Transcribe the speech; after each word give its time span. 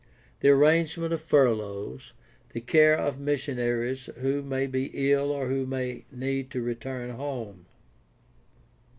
the 0.39 0.49
arrangement 0.49 1.13
of 1.13 1.21
furloughs, 1.21 2.13
the 2.53 2.59
care 2.59 2.97
of 2.97 3.19
missionaries 3.19 4.09
who 4.17 4.41
may 4.41 4.65
be 4.65 4.89
ill 5.11 5.29
or 5.29 5.47
who 5.47 5.63
may 5.63 6.05
need 6.11 6.49
to 6.49 6.59
return 6.59 7.11
home. 7.11 7.67